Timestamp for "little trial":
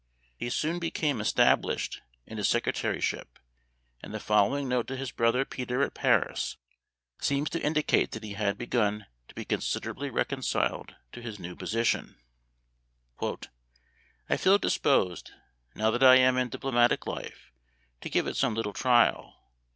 18.55-19.51